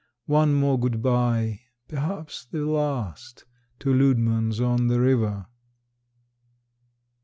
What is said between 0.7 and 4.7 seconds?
good bye perhaps the last To Leudemann's